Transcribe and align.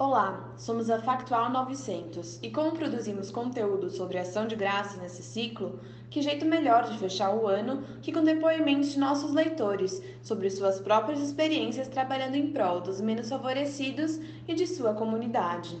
Olá, 0.00 0.54
somos 0.56 0.90
a 0.90 1.00
Factual 1.00 1.50
900 1.50 2.38
e 2.40 2.52
como 2.52 2.70
produzimos 2.70 3.32
conteúdo 3.32 3.90
sobre 3.90 4.16
ação 4.16 4.46
de 4.46 4.54
graça 4.54 4.96
nesse 5.00 5.24
ciclo, 5.24 5.80
que 6.08 6.22
jeito 6.22 6.46
melhor 6.46 6.84
de 6.84 6.96
fechar 6.96 7.34
o 7.34 7.48
ano 7.48 7.82
que 8.00 8.12
com 8.12 8.22
depoimentos 8.22 8.92
de 8.92 9.00
nossos 9.00 9.34
leitores 9.34 10.00
sobre 10.22 10.48
suas 10.50 10.80
próprias 10.80 11.18
experiências 11.18 11.88
trabalhando 11.88 12.36
em 12.36 12.52
prol 12.52 12.80
dos 12.80 13.00
menos 13.00 13.28
favorecidos 13.28 14.20
e 14.46 14.54
de 14.54 14.68
sua 14.68 14.94
comunidade. 14.94 15.76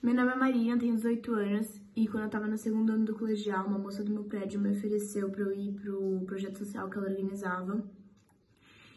Meu 0.00 0.14
nome 0.14 0.30
é 0.30 0.36
Marina, 0.36 0.78
tenho 0.78 0.94
18 0.94 1.34
anos 1.34 1.80
e 1.96 2.06
quando 2.06 2.22
eu 2.22 2.26
estava 2.26 2.46
no 2.46 2.56
segundo 2.56 2.92
ano 2.92 3.04
do 3.04 3.16
colegial, 3.16 3.66
uma 3.66 3.80
moça 3.80 4.04
do 4.04 4.12
meu 4.12 4.22
prédio 4.22 4.60
me 4.60 4.70
ofereceu 4.70 5.28
para 5.28 5.42
eu 5.42 5.52
ir 5.52 5.72
pro 5.72 6.22
projeto 6.24 6.58
social 6.58 6.88
que 6.88 6.98
ela 6.98 7.08
organizava. 7.08 7.82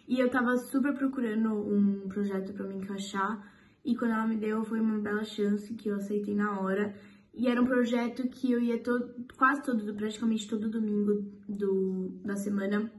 E 0.10 0.20
eu 0.20 0.28
tava 0.28 0.58
super 0.58 0.92
procurando 0.96 1.54
um 1.54 2.10
projeto 2.10 2.52
para 2.52 2.66
me 2.66 2.78
encaixar 2.78 3.48
e 3.86 3.96
quando 3.96 4.10
ela 4.10 4.26
me 4.26 4.38
deu 4.38 4.64
foi 4.64 4.82
uma 4.82 4.98
bela 4.98 5.24
chance 5.24 5.72
que 5.76 5.88
eu 5.88 5.98
aceitei 5.98 6.34
na 6.34 6.60
hora. 6.60 6.96
E 7.32 7.48
era 7.48 7.62
um 7.62 7.66
projeto 7.66 8.28
que 8.28 8.52
eu 8.52 8.60
ia 8.60 8.82
todo, 8.82 9.14
quase 9.38 9.62
todo, 9.62 9.94
praticamente 9.94 10.50
todo 10.50 10.68
domingo 10.68 11.32
do, 11.48 12.10
da 12.26 12.36
semana 12.36 12.92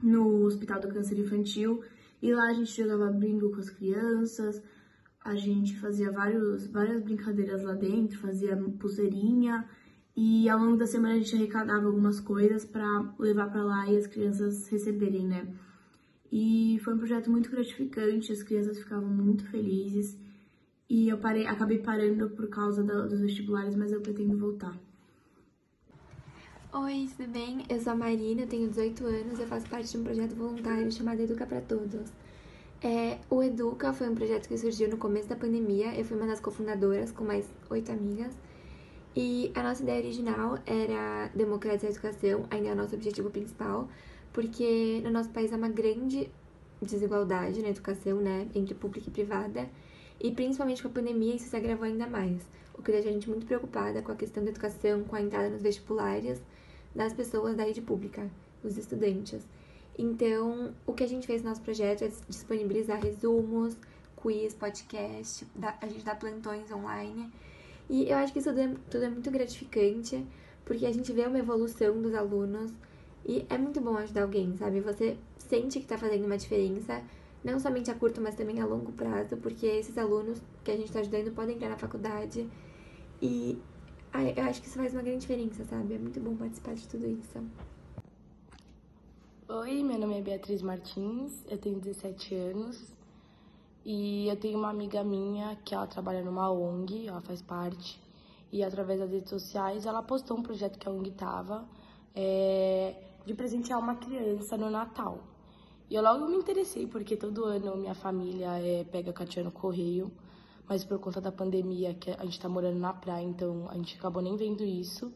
no 0.00 0.44
Hospital 0.44 0.80
do 0.80 0.86
Câncer 0.86 1.18
Infantil. 1.18 1.82
E 2.22 2.32
lá 2.32 2.46
a 2.46 2.54
gente 2.54 2.80
jogava 2.80 3.10
bingo 3.10 3.50
com 3.50 3.58
as 3.58 3.68
crianças, 3.68 4.62
a 5.24 5.34
gente 5.34 5.76
fazia 5.80 6.12
vários, 6.12 6.68
várias 6.68 7.02
brincadeiras 7.02 7.64
lá 7.64 7.74
dentro, 7.74 8.20
fazia 8.20 8.56
pulseirinha 8.78 9.68
e 10.14 10.48
ao 10.48 10.60
longo 10.60 10.76
da 10.76 10.86
semana 10.86 11.14
a 11.14 11.18
gente 11.18 11.34
arrecadava 11.34 11.86
algumas 11.86 12.20
coisas 12.20 12.64
para 12.64 13.14
levar 13.18 13.50
para 13.50 13.64
lá 13.64 13.90
e 13.90 13.96
as 13.96 14.06
crianças 14.06 14.68
receberem, 14.68 15.26
né? 15.26 15.52
E 16.30 16.78
foi 16.82 16.94
um 16.94 16.98
projeto 16.98 17.30
muito 17.30 17.50
gratificante, 17.50 18.32
as 18.32 18.42
crianças 18.42 18.78
ficavam 18.78 19.08
muito 19.08 19.44
felizes 19.46 20.18
e 20.88 21.08
eu 21.08 21.18
parei, 21.18 21.46
acabei 21.46 21.78
parando 21.78 22.30
por 22.30 22.48
causa 22.48 22.82
da, 22.82 23.06
dos 23.06 23.20
vestibulares, 23.20 23.74
mas 23.74 23.92
eu 23.92 24.00
pretendo 24.00 24.36
voltar. 24.36 24.76
Oi, 26.72 27.08
tudo 27.16 27.30
bem? 27.30 27.64
Eu 27.68 27.80
sou 27.80 27.92
a 27.92 27.96
Marina, 27.96 28.46
tenho 28.46 28.68
18 28.68 29.06
anos, 29.06 29.38
eu 29.40 29.46
faço 29.46 29.68
parte 29.68 29.90
de 29.90 29.98
um 29.98 30.04
projeto 30.04 30.34
voluntário 30.34 30.92
chamado 30.92 31.20
Educa 31.20 31.46
para 31.46 31.60
Todos. 31.60 32.12
É, 32.82 33.18
o 33.30 33.42
Educa 33.42 33.92
foi 33.92 34.08
um 34.08 34.14
projeto 34.14 34.46
que 34.46 34.56
surgiu 34.58 34.88
no 34.88 34.96
começo 34.96 35.28
da 35.28 35.36
pandemia. 35.36 35.98
Eu 35.98 36.04
fui 36.04 36.16
uma 36.16 36.26
das 36.26 36.40
cofundadoras 36.40 37.10
com 37.10 37.24
mais 37.24 37.48
oito 37.70 37.90
amigas. 37.90 38.36
E 39.14 39.50
a 39.54 39.62
nossa 39.62 39.82
ideia 39.82 39.98
original 39.98 40.58
era 40.66 41.30
democratizar 41.34 41.90
a 41.90 41.94
educação, 41.94 42.46
ainda 42.50 42.68
é 42.68 42.72
o 42.72 42.76
nosso 42.76 42.94
objetivo 42.94 43.30
principal, 43.30 43.88
porque 44.36 45.00
no 45.02 45.10
nosso 45.10 45.30
país 45.30 45.50
há 45.50 45.56
uma 45.56 45.70
grande 45.70 46.30
desigualdade 46.82 47.62
na 47.62 47.70
educação, 47.70 48.20
né, 48.20 48.46
entre 48.54 48.74
pública 48.74 49.08
e 49.08 49.10
privada, 49.10 49.66
e 50.20 50.30
principalmente 50.30 50.82
com 50.82 50.88
a 50.88 50.90
pandemia 50.90 51.36
isso 51.36 51.48
se 51.48 51.56
agravou 51.56 51.86
ainda 51.86 52.06
mais, 52.06 52.42
o 52.74 52.82
que 52.82 52.92
deixa 52.92 53.08
a 53.08 53.12
gente 53.12 53.30
muito 53.30 53.46
preocupada 53.46 54.02
com 54.02 54.12
a 54.12 54.14
questão 54.14 54.44
da 54.44 54.50
educação, 54.50 55.04
com 55.04 55.16
a 55.16 55.22
entrada 55.22 55.48
nos 55.48 55.62
vestibulares 55.62 56.42
das 56.94 57.14
pessoas 57.14 57.56
da 57.56 57.64
rede 57.64 57.80
pública, 57.80 58.30
os 58.62 58.76
estudantes. 58.76 59.40
Então, 59.98 60.74
o 60.86 60.92
que 60.92 61.02
a 61.02 61.08
gente 61.08 61.26
fez 61.26 61.42
no 61.42 61.48
nosso 61.48 61.62
projeto 61.62 62.04
é 62.04 62.12
disponibilizar 62.28 63.02
resumos, 63.02 63.74
quiz, 64.16 64.52
podcast, 64.52 65.46
a 65.80 65.86
gente 65.86 66.04
dá 66.04 66.14
plantões 66.14 66.70
online. 66.70 67.32
E 67.88 68.10
eu 68.10 68.18
acho 68.18 68.34
que 68.34 68.40
isso 68.40 68.50
tudo 68.50 68.60
é, 68.60 68.74
tudo 68.90 69.04
é 69.04 69.08
muito 69.08 69.30
gratificante, 69.30 70.22
porque 70.62 70.84
a 70.84 70.92
gente 70.92 71.10
vê 71.10 71.22
uma 71.22 71.38
evolução 71.38 72.02
dos 72.02 72.14
alunos 72.14 72.70
e 73.26 73.44
é 73.50 73.58
muito 73.58 73.80
bom 73.80 73.96
ajudar 73.96 74.22
alguém, 74.22 74.56
sabe? 74.56 74.80
Você 74.80 75.18
sente 75.36 75.80
que 75.80 75.86
tá 75.86 75.98
fazendo 75.98 76.24
uma 76.26 76.38
diferença, 76.38 77.02
não 77.42 77.58
somente 77.58 77.90
a 77.90 77.94
curto, 77.94 78.20
mas 78.20 78.36
também 78.36 78.60
a 78.60 78.66
longo 78.66 78.92
prazo, 78.92 79.36
porque 79.38 79.66
esses 79.66 79.98
alunos 79.98 80.40
que 80.62 80.70
a 80.70 80.76
gente 80.76 80.92
tá 80.92 81.00
ajudando 81.00 81.34
podem 81.34 81.56
entrar 81.56 81.68
na 81.68 81.76
faculdade. 81.76 82.48
E 83.20 83.58
eu 84.36 84.44
acho 84.44 84.62
que 84.62 84.68
isso 84.68 84.76
faz 84.76 84.92
uma 84.92 85.02
grande 85.02 85.22
diferença, 85.22 85.64
sabe? 85.64 85.94
É 85.94 85.98
muito 85.98 86.20
bom 86.20 86.36
participar 86.36 86.74
de 86.74 86.86
tudo 86.86 87.04
isso. 87.04 87.42
Oi, 89.48 89.82
meu 89.82 89.98
nome 89.98 90.18
é 90.18 90.22
Beatriz 90.22 90.62
Martins, 90.62 91.44
eu 91.48 91.58
tenho 91.58 91.80
17 91.80 92.34
anos 92.34 92.92
e 93.84 94.28
eu 94.28 94.36
tenho 94.36 94.58
uma 94.58 94.70
amiga 94.70 95.02
minha 95.02 95.56
que 95.64 95.74
ela 95.74 95.86
trabalha 95.86 96.22
numa 96.22 96.50
ONG, 96.50 97.06
ela 97.06 97.20
faz 97.20 97.42
parte, 97.42 98.00
e 98.52 98.62
através 98.62 98.98
das 98.98 99.10
redes 99.10 99.30
sociais 99.30 99.86
ela 99.86 100.02
postou 100.02 100.36
um 100.36 100.42
projeto 100.42 100.78
que 100.78 100.88
a 100.88 100.90
ONG 100.90 101.12
tava 101.12 101.64
é, 102.12 103.05
de 103.26 103.34
presentear 103.34 103.80
uma 103.80 103.96
criança 103.96 104.56
no 104.56 104.70
Natal. 104.70 105.18
E 105.90 105.94
eu 105.94 106.02
logo 106.02 106.26
me 106.26 106.36
interessei, 106.36 106.86
porque 106.86 107.16
todo 107.16 107.44
ano 107.44 107.76
minha 107.76 107.94
família 107.94 108.58
é, 108.58 108.84
pega 108.84 109.12
catinha 109.12 109.44
no 109.44 109.50
correio, 109.50 110.10
mas 110.68 110.84
por 110.84 110.98
conta 110.98 111.20
da 111.20 111.32
pandemia, 111.32 111.94
que 111.94 112.10
a 112.10 112.24
gente 112.24 112.40
tá 112.40 112.48
morando 112.48 112.78
na 112.78 112.92
praia, 112.92 113.24
então 113.24 113.68
a 113.68 113.74
gente 113.74 113.96
acabou 113.96 114.22
nem 114.22 114.36
vendo 114.36 114.64
isso. 114.64 115.12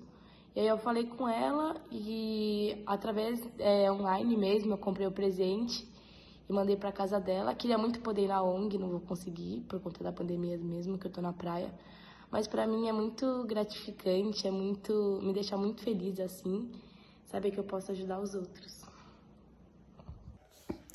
E 0.55 0.61
aí 0.61 0.67
eu 0.67 0.79
falei 0.79 1.07
com 1.07 1.29
ela 1.29 1.81
e 1.91 2.83
através 2.85 3.41
é, 3.59 3.91
online 3.91 4.37
mesmo 4.37 4.73
eu 4.73 4.79
comprei 4.79 5.07
o 5.07 5.13
presente 5.13 5.89
e 6.49 6.53
mandei 6.53 6.77
para 6.77 6.91
casa 6.91 7.21
dela. 7.21 7.55
Queria 7.55 7.79
muito 7.79 8.01
poder 8.01 8.25
ir 8.25 8.29
na 8.29 8.43
ONG, 8.43 8.77
não 8.77 8.89
vou 8.89 9.01
conseguir 9.01 9.61
por 9.69 9.81
conta 9.81 10.03
da 10.03 10.13
pandemia 10.13 10.59
mesmo, 10.59 10.99
que 10.99 11.07
eu 11.07 11.11
tô 11.13 11.21
na 11.21 11.33
praia. 11.33 11.73
Mas 12.31 12.49
para 12.49 12.67
mim 12.67 12.89
é 12.89 12.93
muito 12.93 13.45
gratificante, 13.45 14.47
é 14.47 14.51
muito 14.51 15.21
me 15.23 15.33
deixa 15.33 15.57
muito 15.57 15.83
feliz 15.83 16.19
assim, 16.21 16.71
saber 17.31 17.53
que 17.53 17.59
eu 17.59 17.65
posso 17.65 17.93
ajudar 17.93 18.19
os 18.21 18.35
outros. 18.35 18.81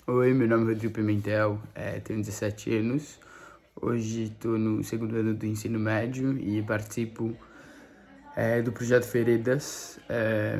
Oi, 0.06 0.34
meu 0.34 0.47
nome 0.47 0.66
é 0.66 0.73
Rodrigo 0.73 0.94
Pimentel, 0.94 1.59
é, 1.73 2.00
tenho 2.00 2.19
17 2.19 2.75
anos. 2.75 3.18
Hoje 3.81 4.23
estou 4.23 4.57
no 4.57 4.84
segundo 4.84 5.16
ano 5.16 5.34
do 5.34 5.46
ensino 5.46 5.79
médio 5.79 6.38
e 6.38 6.62
participo 6.62 7.35
é, 8.35 8.62
do 8.62 8.72
projeto 8.72 9.06
Veredas, 9.12 9.97
é, 10.09 10.59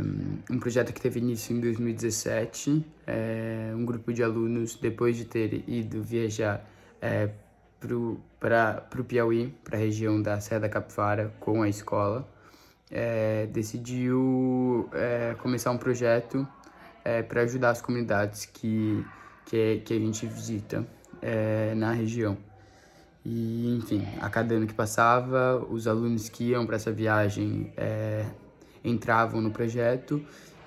um 0.50 0.60
projeto 0.60 0.94
que 0.94 1.02
teve 1.02 1.20
início 1.20 1.56
em 1.56 1.60
2017. 1.60 2.86
É, 3.06 3.72
um 3.76 3.86
grupo 3.86 4.14
de 4.14 4.24
alunos, 4.24 4.76
depois 4.76 5.16
de 5.18 5.26
ter 5.26 5.64
ido 5.70 6.02
viajar 6.02 6.68
é, 7.02 7.30
para 7.80 7.96
o 7.96 9.04
Piauí, 9.04 9.54
para 9.64 9.78
a 9.78 9.80
região 9.80 10.22
da 10.22 10.40
Serra 10.40 10.62
da 10.62 10.70
Capivara, 10.70 11.34
com 11.40 11.62
a 11.62 11.70
escola, 11.70 12.28
é, 12.92 13.48
decidiu 13.48 14.90
é, 14.94 15.36
começar 15.40 15.72
um 15.72 15.78
projeto 15.78 16.48
é, 17.04 17.22
para 17.22 17.42
ajudar 17.42 17.72
as 17.72 17.82
comunidades 17.82 18.46
que, 18.46 19.06
que, 19.46 19.82
que 19.86 19.94
a 19.94 20.00
gente 20.00 20.26
visita 20.26 20.86
é, 21.22 21.74
na 21.76 21.92
região. 21.92 22.38
E, 23.26 23.76
enfim, 23.78 24.06
a 24.22 24.30
cada 24.30 24.54
ano 24.54 24.68
que 24.68 24.74
passava, 24.74 25.58
os 25.70 25.88
alunos 25.88 26.30
que 26.30 26.52
iam 26.52 26.66
para 26.66 26.76
essa 26.76 26.92
viagem 26.92 27.74
é, 27.76 28.26
entravam 28.84 29.42
no 29.42 29.50
projeto. 29.50 30.24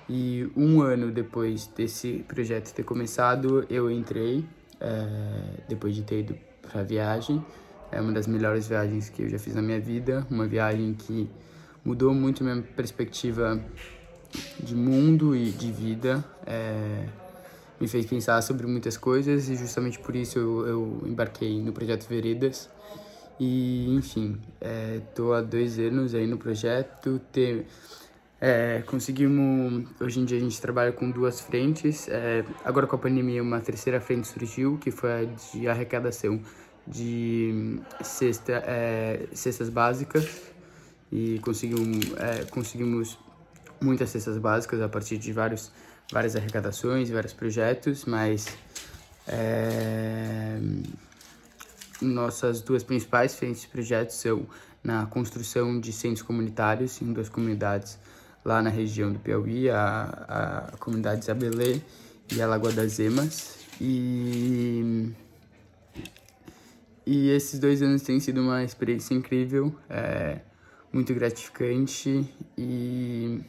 E 0.09 0.51
um 0.57 0.81
ano 0.81 1.11
depois 1.11 1.67
desse 1.67 2.25
projeto 2.27 2.73
ter 2.73 2.83
começado, 2.83 3.65
eu 3.69 3.89
entrei, 3.89 4.43
é, 4.79 5.61
depois 5.69 5.95
de 5.95 6.03
ter 6.03 6.19
ido 6.21 6.37
para 6.61 6.81
a 6.81 6.83
viagem. 6.83 7.43
É 7.91 8.01
uma 8.01 8.11
das 8.11 8.27
melhores 8.27 8.67
viagens 8.67 9.07
que 9.09 9.23
eu 9.23 9.29
já 9.29 9.39
fiz 9.39 9.55
na 9.55 9.61
minha 9.61 9.79
vida, 9.79 10.27
uma 10.29 10.45
viagem 10.45 10.93
que 10.93 11.29
mudou 11.83 12.13
muito 12.13 12.43
minha 12.43 12.61
perspectiva 12.61 13.59
de 14.59 14.75
mundo 14.75 15.35
e 15.35 15.51
de 15.51 15.71
vida. 15.71 16.23
É, 16.45 17.05
me 17.79 17.87
fez 17.87 18.05
pensar 18.05 18.41
sobre 18.41 18.67
muitas 18.67 18.97
coisas 18.97 19.49
e 19.49 19.55
justamente 19.55 19.99
por 19.99 20.15
isso 20.15 20.37
eu, 20.37 20.67
eu 20.67 21.03
embarquei 21.05 21.61
no 21.61 21.71
projeto 21.71 22.07
Veredas. 22.07 22.69
E, 23.39 23.95
enfim, 23.95 24.37
estou 25.07 25.33
é, 25.33 25.39
há 25.39 25.41
dois 25.41 25.79
anos 25.79 26.13
aí 26.13 26.27
no 26.27 26.37
projeto. 26.37 27.21
Ter, 27.31 27.65
é, 28.41 28.83
conseguimos, 28.85 29.85
hoje 29.99 30.19
em 30.19 30.25
dia 30.25 30.37
a 30.37 30.41
gente 30.41 30.59
trabalha 30.59 30.91
com 30.91 31.09
duas 31.09 31.39
frentes. 31.39 32.09
É, 32.09 32.43
agora 32.65 32.85
com 32.85 32.97
a 32.97 32.99
pandemia, 32.99 33.41
uma 33.41 33.61
terceira 33.61 34.01
frente 34.01 34.27
surgiu, 34.27 34.77
que 34.77 34.91
foi 34.91 35.11
a 35.11 35.23
de 35.23 35.67
arrecadação 35.69 36.41
de 36.85 37.79
cesta, 38.03 38.61
é, 38.65 39.27
cestas 39.31 39.69
básicas. 39.69 40.51
E 41.11 41.39
conseguimos, 41.39 42.13
é, 42.17 42.45
conseguimos 42.45 43.17
muitas 43.81 44.09
cestas 44.09 44.37
básicas 44.37 44.81
a 44.81 44.89
partir 44.89 45.17
de 45.17 45.31
vários 45.33 45.71
várias 46.11 46.35
arrecadações, 46.35 47.09
vários 47.09 47.33
projetos, 47.33 48.05
mas 48.05 48.47
é, 49.27 50.59
nossas 52.01 52.61
duas 52.61 52.83
principais 52.83 53.35
frentes 53.35 53.61
de 53.61 53.67
projetos 53.67 54.15
são 54.15 54.47
na 54.83 55.05
construção 55.05 55.79
de 55.79 55.91
centros 55.91 56.21
comunitários 56.21 57.01
em 57.01 57.11
duas 57.13 57.29
comunidades 57.29 57.99
lá 58.43 58.61
na 58.61 58.69
região 58.69 59.11
do 59.11 59.19
Piauí, 59.19 59.69
a, 59.69 60.69
a 60.73 60.77
comunidade 60.77 61.23
Isabelê 61.23 61.81
e 62.31 62.41
a 62.41 62.47
Lagoa 62.47 62.71
das 62.71 62.97
Emas. 62.97 63.59
E, 63.79 65.11
e 67.05 67.29
esses 67.29 67.59
dois 67.59 67.81
anos 67.81 68.01
têm 68.01 68.19
sido 68.19 68.41
uma 68.41 68.63
experiência 68.63 69.13
incrível, 69.13 69.75
é, 69.89 70.39
muito 70.91 71.13
gratificante 71.13 72.27
e, 72.57 73.41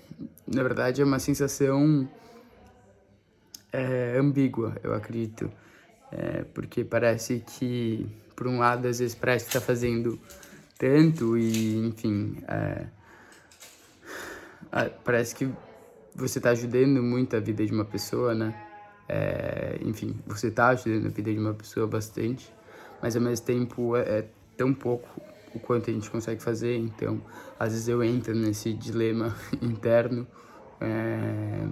na 0.46 0.62
verdade, 0.62 1.00
é 1.00 1.04
uma 1.04 1.18
sensação 1.18 2.08
é, 3.72 4.16
ambígua, 4.18 4.76
eu 4.82 4.94
acredito. 4.94 5.50
É, 6.12 6.44
porque 6.52 6.84
parece 6.84 7.42
que 7.46 8.06
por 8.40 8.48
um 8.48 8.58
lado, 8.58 8.88
às 8.88 8.98
vezes 8.98 9.14
parece 9.14 9.44
que 9.44 9.52
tá 9.52 9.60
fazendo 9.60 10.18
tanto 10.78 11.36
e, 11.36 11.76
enfim, 11.76 12.38
é, 12.48 12.86
parece 15.04 15.34
que 15.34 15.52
você 16.14 16.40
tá 16.40 16.50
ajudando 16.50 17.02
muito 17.02 17.36
a 17.36 17.40
vida 17.40 17.66
de 17.66 17.72
uma 17.72 17.84
pessoa, 17.84 18.34
né? 18.34 18.54
É, 19.06 19.78
enfim, 19.82 20.18
você 20.26 20.50
tá 20.50 20.68
ajudando 20.68 21.06
a 21.06 21.10
vida 21.10 21.32
de 21.32 21.38
uma 21.38 21.52
pessoa 21.52 21.86
bastante, 21.86 22.50
mas 23.02 23.14
ao 23.14 23.20
mesmo 23.20 23.44
tempo 23.44 23.94
é, 23.94 24.00
é 24.00 24.28
tão 24.56 24.72
pouco 24.72 25.20
o 25.54 25.60
quanto 25.60 25.90
a 25.90 25.92
gente 25.92 26.10
consegue 26.10 26.42
fazer, 26.42 26.76
então 26.76 27.20
às 27.58 27.72
vezes 27.72 27.88
eu 27.88 28.02
entro 28.02 28.34
nesse 28.34 28.72
dilema 28.72 29.34
interno, 29.60 30.26
é, 30.80 31.66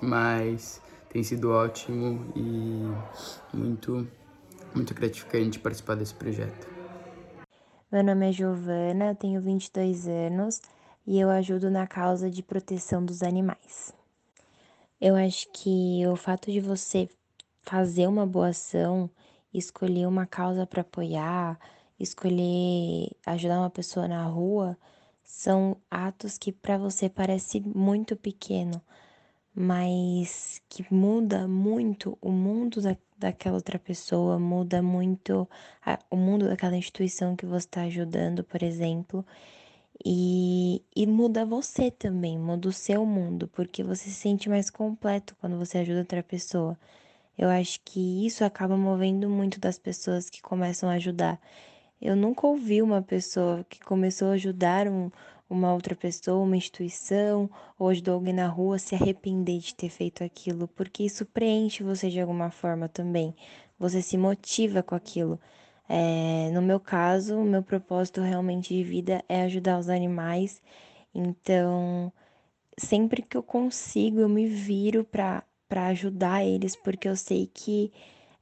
mas 0.00 0.80
tem 1.08 1.22
sido 1.22 1.50
ótimo 1.50 2.32
e 2.34 2.90
muito, 3.52 4.06
muito 4.74 4.94
gratificante 4.94 5.58
participar 5.58 5.94
desse 5.96 6.14
projeto. 6.14 6.66
Meu 7.90 8.02
nome 8.02 8.30
é 8.30 8.32
Giovana, 8.32 9.10
eu 9.10 9.14
tenho 9.14 9.40
22 9.40 10.08
anos 10.08 10.62
e 11.06 11.20
eu 11.20 11.28
ajudo 11.28 11.70
na 11.70 11.86
causa 11.86 12.30
de 12.30 12.42
proteção 12.42 13.04
dos 13.04 13.22
animais. 13.22 13.92
Eu 14.98 15.16
acho 15.16 15.48
que 15.52 16.06
o 16.06 16.16
fato 16.16 16.50
de 16.50 16.60
você 16.60 17.08
fazer 17.62 18.06
uma 18.06 18.26
boa 18.26 18.48
ação, 18.48 19.10
escolher 19.52 20.06
uma 20.06 20.26
causa 20.26 20.66
para 20.66 20.80
apoiar, 20.80 21.58
escolher 22.02 23.10
ajudar 23.26 23.58
uma 23.60 23.70
pessoa 23.70 24.08
na 24.08 24.24
rua, 24.26 24.76
são 25.24 25.76
atos 25.90 26.36
que 26.38 26.52
para 26.52 26.78
você 26.78 27.08
parece 27.08 27.60
muito 27.60 28.16
pequeno, 28.16 28.82
mas 29.54 30.60
que 30.68 30.84
muda 30.92 31.46
muito 31.48 32.18
o 32.20 32.30
mundo 32.30 32.80
da, 32.82 32.96
daquela 33.18 33.56
outra 33.56 33.78
pessoa, 33.78 34.38
muda 34.38 34.82
muito 34.82 35.48
a, 35.84 35.98
o 36.10 36.16
mundo 36.16 36.48
daquela 36.48 36.76
instituição 36.76 37.36
que 37.36 37.46
você 37.46 37.66
está 37.66 37.82
ajudando, 37.82 38.44
por 38.44 38.62
exemplo. 38.62 39.24
E, 40.04 40.82
e 40.96 41.06
muda 41.06 41.44
você 41.46 41.90
também, 41.90 42.38
muda 42.38 42.68
o 42.68 42.72
seu 42.72 43.06
mundo, 43.06 43.46
porque 43.48 43.84
você 43.84 44.04
se 44.10 44.14
sente 44.14 44.48
mais 44.48 44.68
completo 44.70 45.36
quando 45.40 45.56
você 45.58 45.78
ajuda 45.78 46.00
outra 46.00 46.22
pessoa. 46.22 46.76
Eu 47.38 47.48
acho 47.48 47.80
que 47.84 48.26
isso 48.26 48.44
acaba 48.44 48.76
movendo 48.76 49.28
muito 49.28 49.60
das 49.60 49.78
pessoas 49.78 50.28
que 50.28 50.42
começam 50.42 50.88
a 50.88 50.94
ajudar. 50.94 51.40
Eu 52.02 52.16
nunca 52.16 52.48
ouvi 52.48 52.82
uma 52.82 53.00
pessoa 53.00 53.64
que 53.68 53.78
começou 53.78 54.30
a 54.30 54.32
ajudar 54.32 54.88
um, 54.88 55.08
uma 55.48 55.72
outra 55.72 55.94
pessoa, 55.94 56.42
uma 56.44 56.56
instituição, 56.56 57.48
ou 57.78 57.88
ajudou 57.90 58.14
alguém 58.14 58.34
na 58.34 58.48
rua 58.48 58.76
se 58.76 58.96
arrepender 58.96 59.60
de 59.60 59.72
ter 59.72 59.88
feito 59.88 60.24
aquilo, 60.24 60.66
porque 60.66 61.04
isso 61.04 61.24
preenche 61.24 61.84
você 61.84 62.10
de 62.10 62.20
alguma 62.20 62.50
forma 62.50 62.88
também. 62.88 63.32
Você 63.78 64.02
se 64.02 64.18
motiva 64.18 64.82
com 64.82 64.96
aquilo. 64.96 65.38
É, 65.88 66.50
no 66.52 66.60
meu 66.60 66.80
caso, 66.80 67.38
o 67.38 67.44
meu 67.44 67.62
propósito 67.62 68.20
realmente 68.20 68.74
de 68.74 68.82
vida 68.82 69.22
é 69.28 69.42
ajudar 69.42 69.78
os 69.78 69.88
animais, 69.88 70.60
então 71.14 72.12
sempre 72.76 73.22
que 73.22 73.36
eu 73.36 73.42
consigo, 73.44 74.18
eu 74.20 74.28
me 74.28 74.46
viro 74.46 75.04
para 75.04 75.44
ajudar 75.70 76.44
eles, 76.44 76.74
porque 76.74 77.08
eu 77.08 77.16
sei 77.16 77.46
que 77.46 77.92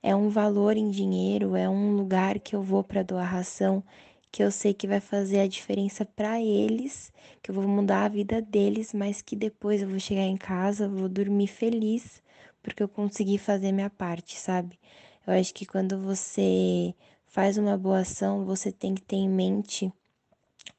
é 0.02 0.14
um 0.14 0.28
valor 0.28 0.76
em 0.76 0.90
dinheiro, 0.90 1.56
é 1.56 1.68
um 1.68 1.94
lugar 1.96 2.38
que 2.40 2.54
eu 2.56 2.62
vou 2.62 2.82
para 2.82 3.02
doar 3.02 3.30
ração, 3.30 3.82
que 4.30 4.42
eu 4.42 4.50
sei 4.50 4.72
que 4.72 4.86
vai 4.86 5.00
fazer 5.00 5.40
a 5.40 5.46
diferença 5.46 6.04
para 6.04 6.40
eles, 6.40 7.12
que 7.42 7.50
eu 7.50 7.54
vou 7.54 7.66
mudar 7.66 8.04
a 8.04 8.08
vida 8.08 8.40
deles, 8.40 8.94
mas 8.94 9.20
que 9.22 9.36
depois 9.36 9.82
eu 9.82 9.88
vou 9.88 9.98
chegar 9.98 10.22
em 10.22 10.36
casa, 10.36 10.88
vou 10.88 11.08
dormir 11.08 11.48
feliz, 11.48 12.22
porque 12.62 12.82
eu 12.82 12.88
consegui 12.88 13.38
fazer 13.38 13.72
minha 13.72 13.90
parte, 13.90 14.38
sabe? 14.38 14.78
Eu 15.26 15.34
acho 15.34 15.52
que 15.54 15.66
quando 15.66 15.98
você 16.00 16.94
faz 17.26 17.58
uma 17.58 17.76
boa 17.76 18.00
ação, 18.00 18.44
você 18.44 18.72
tem 18.72 18.94
que 18.94 19.02
ter 19.02 19.16
em 19.16 19.28
mente 19.28 19.92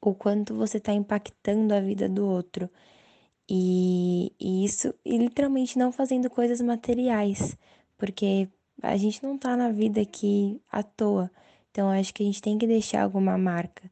o 0.00 0.14
quanto 0.14 0.54
você 0.54 0.78
está 0.78 0.92
impactando 0.92 1.74
a 1.74 1.80
vida 1.80 2.08
do 2.08 2.26
outro. 2.26 2.70
E, 3.48 4.32
e 4.40 4.64
isso, 4.64 4.94
e 5.04 5.18
literalmente 5.18 5.78
não 5.78 5.92
fazendo 5.92 6.30
coisas 6.30 6.60
materiais, 6.60 7.56
porque 7.98 8.48
a 8.82 8.96
gente 8.96 9.22
não 9.22 9.38
tá 9.38 9.56
na 9.56 9.70
vida 9.70 10.00
aqui 10.00 10.60
à 10.70 10.82
toa. 10.82 11.30
Então 11.70 11.90
acho 11.90 12.12
que 12.12 12.22
a 12.22 12.26
gente 12.26 12.42
tem 12.42 12.58
que 12.58 12.66
deixar 12.66 13.02
alguma 13.02 13.38
marca. 13.38 13.90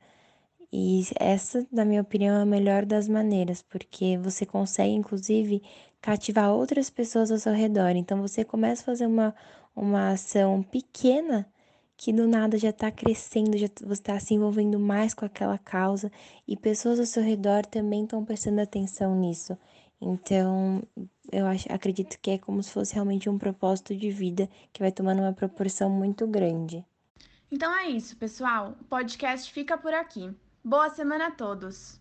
E 0.73 1.05
essa, 1.19 1.67
na 1.73 1.85
minha 1.85 2.03
opinião, 2.03 2.39
é 2.39 2.43
a 2.43 2.47
melhor 2.47 2.85
das 2.85 3.09
maneiras, 3.09 3.63
porque 3.63 4.19
você 4.19 4.47
consegue, 4.47 4.93
inclusive, 4.95 5.63
cativar 6.01 6.51
outras 6.53 6.91
pessoas 6.91 7.31
ao 7.31 7.39
seu 7.39 7.53
redor. 7.53 7.91
Então 7.97 8.21
você 8.21 8.45
começa 8.45 8.83
a 8.83 8.87
fazer 8.87 9.07
uma, 9.07 9.35
uma 9.75 10.11
ação 10.13 10.63
pequena 10.63 11.47
que 11.97 12.13
do 12.13 12.27
nada 12.27 12.57
já 12.57 12.71
está 12.71 12.91
crescendo, 12.91 13.59
já 13.59 13.67
você 13.85 13.93
está 14.01 14.19
se 14.19 14.33
envolvendo 14.35 14.79
mais 14.81 15.13
com 15.13 15.27
aquela 15.27 15.59
causa 15.59 16.11
e 16.49 16.57
pessoas 16.57 16.99
ao 16.99 17.05
seu 17.05 17.23
redor 17.23 17.67
também 17.67 18.05
estão 18.05 18.25
prestando 18.25 18.61
atenção 18.61 19.15
nisso. 19.15 19.57
Então, 20.01 20.83
eu 21.33 21.47
acho, 21.47 21.71
acredito 21.73 22.19
que 22.21 22.33
é 22.33 22.39
como 22.39 22.63
se 22.63 22.71
fosse 22.71 22.95
realmente 22.95 23.29
um 23.29 23.39
propósito 23.39 23.95
de 23.97 24.11
vida 24.11 24.49
que 24.73 24.81
vai 24.81 24.93
tomando 24.93 25.21
uma 25.21 25.33
proporção 25.33 25.89
muito 25.89 26.27
grande. 26.27 26.85
Então 27.51 27.75
é 27.75 27.89
isso, 27.89 28.17
pessoal. 28.17 28.77
O 28.81 28.85
podcast 28.85 29.53
fica 29.53 29.77
por 29.77 29.93
aqui. 29.93 30.33
Boa 30.63 30.91
semana 30.91 31.29
a 31.29 31.31
todos! 31.31 32.01